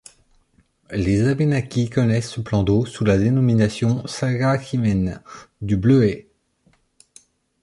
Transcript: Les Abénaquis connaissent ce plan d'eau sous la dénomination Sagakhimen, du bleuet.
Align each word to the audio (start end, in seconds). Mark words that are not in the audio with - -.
Les 0.89 1.21
Abénaquis 1.27 1.91
connaissent 1.91 2.31
ce 2.31 2.41
plan 2.41 2.63
d'eau 2.63 2.87
sous 2.87 3.05
la 3.05 3.19
dénomination 3.19 4.01
Sagakhimen, 4.07 5.21
du 5.61 5.77
bleuet. 5.77 6.27